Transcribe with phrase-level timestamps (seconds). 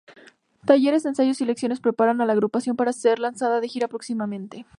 [0.65, 4.65] Talleres, ensayos y lecciones preparan a la agrupación para ser lanzada de gira próximamente.